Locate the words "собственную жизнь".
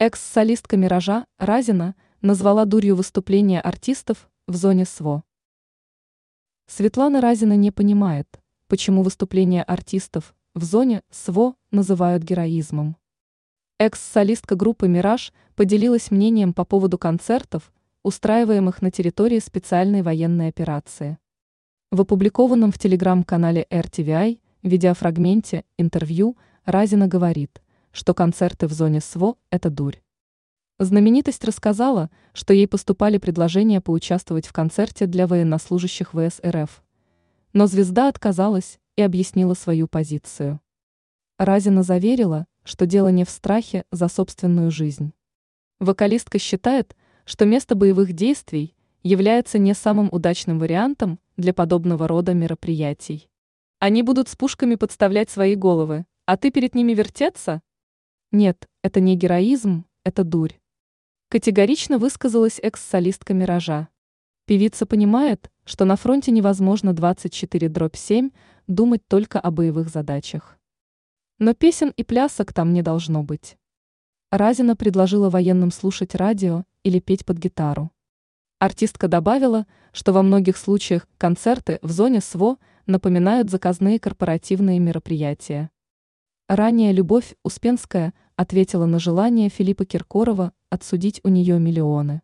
44.06-45.12